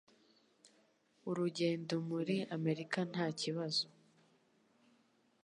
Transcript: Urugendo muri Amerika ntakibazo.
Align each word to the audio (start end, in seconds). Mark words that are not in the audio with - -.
Urugendo 1.29 1.95
muri 2.09 2.35
Amerika 2.55 2.99
ntakibazo. 3.11 3.85